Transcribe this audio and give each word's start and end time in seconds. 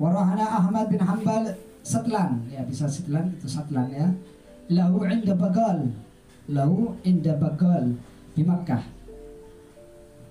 Warahana 0.00 0.46
Ahmad 0.62 0.90
bin 0.90 1.00
Hambal 1.00 1.54
Satlan. 1.84 2.42
Ya 2.50 2.64
bisa 2.66 2.90
Satlan 2.90 3.34
itu 3.34 3.46
Satlan 3.46 3.86
ya. 3.92 4.08
Lahu 4.72 5.04
inda 5.06 5.36
bagal. 5.36 5.92
Lahu 6.50 6.96
inda 7.06 7.36
bagal. 7.38 7.94
Di 8.34 8.42
Makkah. 8.42 8.82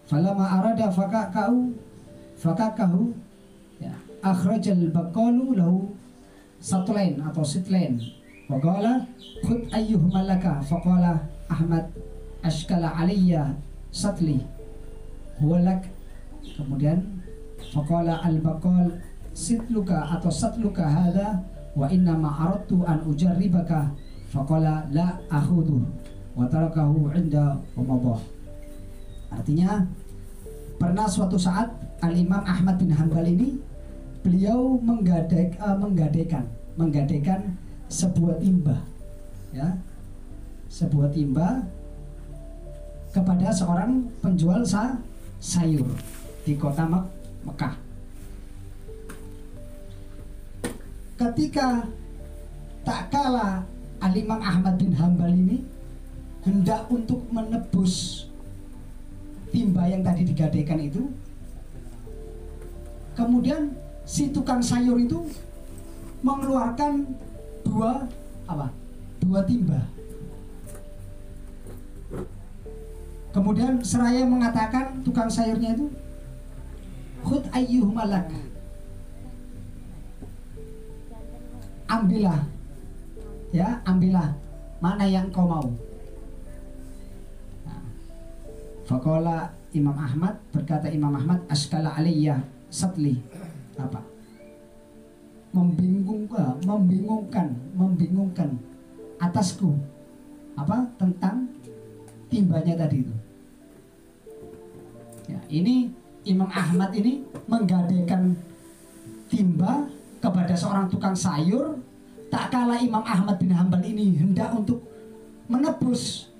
Falama 0.03 0.59
arada 0.59 0.91
fakakahu 0.91 1.71
fakakahu 2.35 3.15
ya 3.79 3.95
akhrajal 4.19 4.91
baqalu 4.91 5.55
lahu 5.55 5.95
satlain 6.59 7.23
atau 7.23 7.39
sitlain 7.39 7.95
Faqala 8.53 9.07
khud 9.41 9.65
ayyuhuma 9.71 10.27
laka 10.27 10.59
faqala 10.59 11.15
Ahmad 11.47 11.87
ashkala 12.43 12.91
aliyya 12.91 13.55
satli. 13.89 14.43
Huwa 15.39 15.63
lak. 15.63 15.87
Kemudian 16.43 17.23
faqala 17.71 18.19
al-baqal 18.19 18.99
sitluka 19.33 20.05
atau 20.17 20.29
satluka 20.29 20.85
hadha 20.85 21.41
wa 21.73 21.89
inna 21.89 22.13
ma 22.13 22.29
aradtu 22.47 22.85
an 22.85 23.01
ujarribaka 23.05 23.89
faqala 24.29 24.85
la 24.93 25.17
akhudhu 25.29 25.81
wa 26.37 26.45
tarakahu 26.45 27.09
inda 27.17 27.57
umadah 27.73 28.21
artinya 29.33 29.85
pernah 30.77 31.09
suatu 31.09 31.37
saat 31.37 31.69
Al-Imam 32.05 32.43
Ahmad 32.45 32.77
bin 32.77 32.91
Hanbal 32.93 33.25
ini 33.25 33.57
beliau 34.23 34.79
menggadek, 34.79 35.55
uh, 35.59 35.75
menggadaikan 35.79 36.43
menggadaikan 36.75 37.53
sebuah 37.91 38.41
timba 38.41 38.77
ya. 39.53 39.77
Sebuah 40.73 41.13
timba 41.13 41.61
kepada 43.13 43.53
seorang 43.53 44.09
penjual 44.25 44.65
sa 44.65 44.97
sayur 45.37 45.85
di 46.41 46.57
kota 46.57 46.89
Mek 46.89 47.05
Mekah 47.45 47.92
ketika 51.33 51.89
tak 52.85 53.09
kalah 53.09 53.65
Al-Imam 53.97 54.37
Ahmad 54.37 54.77
bin 54.77 54.93
Hambal 54.93 55.33
ini 55.33 55.65
hendak 56.45 56.85
untuk 56.93 57.25
menebus 57.33 58.29
timba 59.49 59.89
yang 59.89 60.05
tadi 60.05 60.29
digadaikan 60.29 60.77
itu. 60.77 61.09
Kemudian 63.17 63.73
si 64.05 64.29
tukang 64.29 64.61
sayur 64.61 65.01
itu 65.01 65.25
mengeluarkan 66.21 67.01
dua 67.65 68.05
apa? 68.45 68.69
Dua 69.17 69.41
timba. 69.41 69.81
Kemudian 73.33 73.81
seraya 73.81 74.21
mengatakan 74.21 75.01
tukang 75.01 75.33
sayurnya 75.33 75.73
itu 75.73 75.89
khud 77.25 77.41
ayyuh 77.49 77.89
malak 77.89 78.29
ambillah. 81.93 82.41
Ya 83.53 83.77
ambillah. 83.85 84.33
Mana 84.81 85.05
yang 85.05 85.29
kau 85.29 85.45
mau. 85.45 85.67
Nah, 87.63 87.83
Fakola 88.89 89.53
Imam 89.71 89.95
Ahmad 89.95 90.35
berkata 90.51 90.89
Imam 90.89 91.13
Ahmad 91.13 91.39
askala 91.47 91.93
aliyah 91.95 92.41
satli 92.67 93.21
apa? 93.77 94.01
Membingungkan 95.53 96.57
membingungkan 96.65 97.53
membingungkan 97.77 98.57
atasku. 99.21 99.77
Apa? 100.57 100.89
Tentang 100.97 101.49
timbanya 102.27 102.73
tadi 102.75 103.05
itu. 103.05 103.15
Ya, 105.29 105.39
ini 105.47 105.93
Imam 106.27 106.49
Ahmad 106.51 106.91
ini 106.97 107.23
menggadaikan 107.47 108.35
timba 109.31 109.87
kepada 110.23 110.55
seorang 110.55 110.87
tukang 110.87 111.11
sayur 111.11 111.75
tak 112.31 112.47
kalah 112.55 112.79
Imam 112.79 113.03
Ahmad 113.03 113.35
bin 113.35 113.51
Hambal 113.51 113.83
ini 113.83 114.15
hendak 114.15 114.55
untuk 114.55 114.79
menebus 115.51 116.31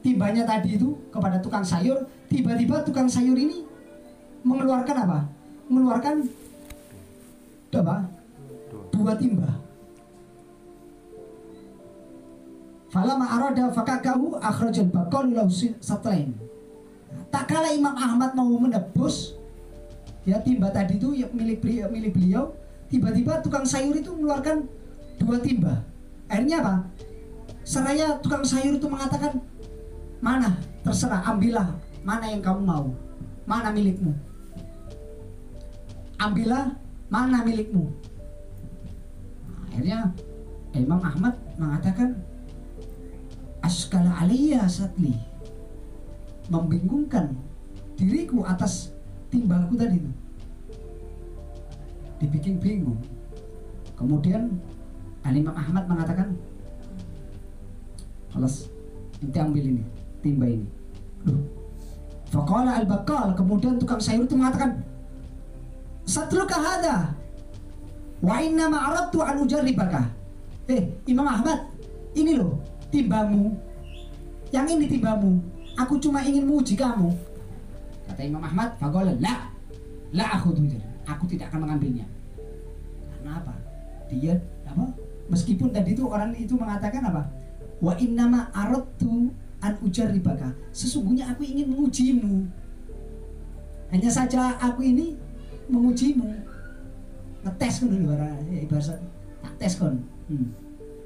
timbanya 0.00 0.48
tadi 0.48 0.80
itu 0.80 0.96
kepada 1.12 1.36
tukang 1.44 1.60
sayur 1.60 2.08
tiba-tiba 2.32 2.80
tukang 2.80 3.04
sayur 3.04 3.36
ini 3.36 3.68
mengeluarkan 4.40 4.96
apa? 5.04 5.18
Mengeluarkan 5.68 6.24
apa? 7.76 8.08
Dua 8.88 9.12
timba. 9.20 9.52
Falama 12.88 13.28
arada 13.28 13.68
fakakahu 13.68 14.40
akhrajal 14.40 14.88
bakal 14.88 15.28
lahu 15.28 15.52
satlain. 15.84 16.32
Tak 17.28 17.52
kala 17.52 17.68
Imam 17.76 17.92
Ahmad 17.92 18.32
mau 18.32 18.48
menebus 18.56 19.36
ya 20.24 20.40
timba 20.40 20.72
tadi 20.72 20.96
itu 20.96 21.12
ya, 21.12 21.28
milik 21.36 21.60
milik 21.92 22.16
beliau 22.16 22.56
tiba-tiba 22.90 23.42
tukang 23.42 23.66
sayur 23.66 23.94
itu 23.94 24.10
mengeluarkan 24.14 24.66
dua 25.18 25.36
timba. 25.42 25.82
Akhirnya 26.26 26.62
apa? 26.62 26.74
Seraya 27.66 28.18
tukang 28.22 28.46
sayur 28.46 28.78
itu 28.78 28.86
mengatakan 28.86 29.42
mana? 30.22 30.54
Terserah 30.86 31.22
ambillah. 31.26 31.74
Mana 32.06 32.30
yang 32.30 32.42
kamu 32.42 32.62
mau? 32.62 32.86
Mana 33.46 33.74
milikmu? 33.74 34.14
Ambillah 36.16 36.78
mana 37.10 37.42
milikmu? 37.42 37.90
Akhirnya 39.66 40.14
Imam 40.72 41.02
Ahmad 41.02 41.34
mengatakan 41.58 42.14
askala 43.60 44.14
aliyya 44.22 44.64
satli 44.70 45.18
membingungkan 46.46 47.34
diriku 47.98 48.46
atas 48.46 48.94
timbalku 49.32 49.74
tadi 49.74 49.98
itu 49.98 50.10
dibikin 52.36 52.60
bingung. 52.60 53.00
Kemudian 53.96 54.52
Al-Imam 55.24 55.56
Ahmad 55.56 55.88
mengatakan 55.88 56.36
Halas 58.36 58.68
Nanti 59.24 59.38
ambil 59.40 59.64
ini 59.64 59.82
Timba 60.20 60.44
ini. 60.52 60.68
Faqala 62.28 62.84
al-bakal 62.84 63.32
Kemudian 63.32 63.80
tukang 63.80 63.96
sayur 63.96 64.28
itu 64.28 64.36
mengatakan 64.36 64.84
Satluka 66.04 66.60
hada 66.60 67.16
Wa 68.20 68.36
inna 68.44 68.68
ma'aradtu 68.68 69.24
an 69.24 69.40
ujarribaka. 69.40 70.12
Eh 70.68 70.92
Imam 71.08 71.24
Ahmad 71.24 71.72
Ini 72.12 72.36
loh 72.36 72.60
timbamu. 72.92 73.56
Yang 74.52 74.66
ini 74.76 74.84
timbamu. 74.92 75.40
Aku 75.80 75.96
cuma 76.00 76.20
ingin 76.20 76.44
menguji 76.44 76.76
kamu. 76.76 77.12
Kata 78.12 78.20
Imam 78.20 78.44
Ahmad 78.44 78.76
Faqala 78.76 79.16
la 79.24 79.48
La 80.12 80.36
aku 80.36 80.52
Aku 81.06 81.24
tidak 81.24 81.48
akan 81.48 81.64
mengambilnya? 81.64 82.15
Dia 84.10 84.38
apa? 84.68 84.92
Meskipun 85.26 85.74
tadi 85.74 85.98
itu 85.98 86.06
orang 86.06 86.34
itu 86.38 86.54
mengatakan 86.54 87.02
apa? 87.10 87.26
Wa 87.82 87.98
innama 87.98 88.48
aradtu 88.54 89.30
an 89.60 89.74
ujarribaka. 89.82 90.54
Sesungguhnya 90.70 91.32
aku 91.34 91.42
ingin 91.42 91.72
mengujimu. 91.72 92.46
Hanya 93.90 94.10
saja 94.10 94.54
aku 94.58 94.82
ini 94.86 95.18
mengujimu. 95.66 96.30
Ngetes 97.46 97.74
kan 97.82 97.86
dulu 97.90 98.10
ya, 98.18 98.58
ibarat 98.66 98.98
tak 99.42 99.54
tes 99.62 99.78
kon. 99.78 100.02
Hmm. 100.26 100.50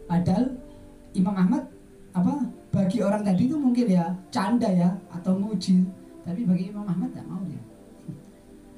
Padahal 0.08 0.56
Imam 1.12 1.36
Ahmad 1.36 1.68
apa 2.10 2.48
bagi 2.70 2.98
orang 3.02 3.22
tadi 3.22 3.46
itu 3.46 3.56
mungkin 3.58 3.86
ya 3.86 4.14
canda 4.30 4.66
ya 4.66 4.90
atau 5.10 5.38
menguji 5.38 5.86
tapi 6.26 6.42
bagi 6.46 6.70
Imam 6.70 6.86
Ahmad 6.86 7.10
tidak 7.14 7.26
mau 7.30 7.42
ya 7.46 7.62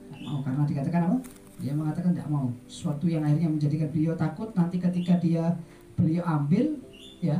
tidak 0.08 0.20
mau 0.24 0.38
karena 0.44 0.62
dikatakan 0.68 1.02
apa 1.08 1.18
dia 1.62 1.70
mengatakan 1.70 2.10
tidak 2.10 2.26
mau. 2.26 2.50
Sesuatu 2.66 3.06
yang 3.06 3.22
akhirnya 3.22 3.46
menjadikan 3.46 3.86
beliau 3.94 4.18
takut 4.18 4.50
nanti 4.58 4.82
ketika 4.82 5.14
dia 5.22 5.54
beliau 5.94 6.26
ambil 6.26 6.74
ya 7.22 7.38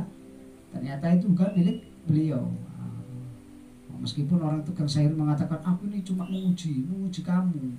ternyata 0.71 1.11
itu 1.11 1.27
bukan 1.27 1.51
milik 1.59 1.83
beliau. 2.07 2.47
Nah, 2.47 3.99
meskipun 3.99 4.39
orang 4.39 4.63
tukang 4.63 4.87
sayur 4.87 5.11
mengatakan 5.11 5.59
aku 5.59 5.91
ini 5.91 5.99
cuma 6.07 6.23
menguji 6.23 6.87
menguji 6.87 7.19
kamu. 7.19 7.75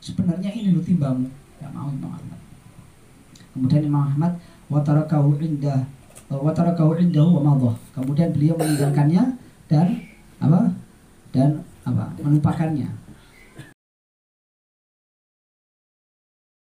Sebenarnya 0.00 0.48
ini 0.56 0.72
loh 0.72 0.82
timbamu. 0.82 1.28
Tidak 1.28 1.70
mau 1.76 1.92
Imam 1.92 2.10
Ahmad. 2.10 2.40
Kemudian 3.52 3.84
Imam 3.84 4.08
Ahmad 4.08 4.32
watarakahu 4.72 5.36
indah 5.44 5.84
watarakahu 6.32 6.96
indahu 6.96 7.36
wa 7.36 7.52
madhah. 7.52 7.76
Kemudian 7.92 8.32
beliau 8.32 8.56
meninggalkannya 8.56 9.36
dan 9.68 9.86
apa? 10.40 10.72
Dan 11.36 11.60
apa? 11.84 12.16
Melupakannya 12.24 13.01